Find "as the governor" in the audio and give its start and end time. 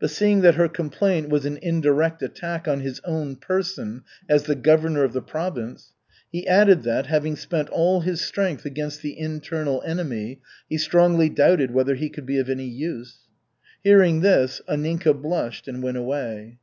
4.26-5.04